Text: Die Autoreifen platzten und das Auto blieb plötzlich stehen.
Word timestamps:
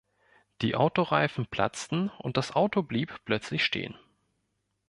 Die 0.63 0.73
Autoreifen 0.73 1.45
platzten 1.45 2.09
und 2.17 2.35
das 2.35 2.51
Auto 2.55 2.81
blieb 2.81 3.23
plötzlich 3.23 3.63
stehen. 3.63 3.93